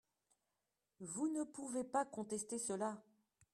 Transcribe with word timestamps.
Vous 1.01 1.27
ne 1.31 1.43
pouvez 1.43 1.83
pas 1.83 2.05
contester 2.05 2.57
cela 2.57 3.03